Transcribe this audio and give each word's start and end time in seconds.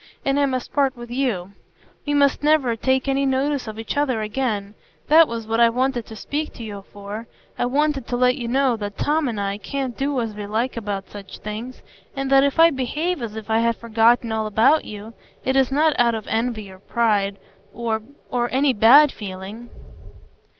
And 0.25 0.39
I 0.39 0.47
must 0.47 0.73
part 0.73 0.97
with 0.97 1.11
you; 1.11 1.51
we 2.07 2.15
must 2.15 2.41
never 2.41 2.75
take 2.75 3.07
any 3.07 3.23
notice 3.23 3.67
of 3.67 3.77
each 3.77 3.95
other 3.95 4.21
again. 4.23 4.73
That 5.09 5.27
was 5.27 5.45
what 5.45 5.59
I 5.59 5.69
wanted 5.69 6.07
to 6.07 6.15
speak 6.15 6.53
to 6.53 6.63
you 6.63 6.85
for. 6.91 7.27
I 7.59 7.67
wanted 7.67 8.07
to 8.07 8.17
let 8.17 8.35
you 8.35 8.47
know 8.47 8.75
that 8.77 8.97
Tom 8.97 9.27
and 9.27 9.39
I 9.39 9.59
can't 9.59 9.95
do 9.95 10.19
as 10.19 10.33
we 10.33 10.47
like 10.47 10.75
about 10.75 11.07
such 11.11 11.37
things, 11.37 11.83
and 12.15 12.31
that 12.31 12.43
if 12.43 12.59
I 12.59 12.71
behave 12.71 13.21
as 13.21 13.35
if 13.35 13.47
I 13.51 13.59
had 13.59 13.75
forgotten 13.77 14.31
all 14.31 14.47
about 14.47 14.85
you, 14.85 15.13
it 15.45 15.55
is 15.55 15.71
not 15.71 15.93
out 15.99 16.15
of 16.15 16.25
envy 16.27 16.71
or 16.71 16.79
pride—or—or 16.79 18.49
any 18.51 18.73
bad 18.73 19.11
feeling." 19.11 19.69